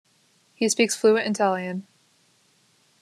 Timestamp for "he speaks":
0.55-0.95